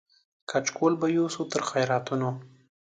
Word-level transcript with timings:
کچکول 0.49 0.93
به 1.01 1.07
یوسو 1.17 1.43
تر 1.51 1.61
خیراتونو 1.69 2.29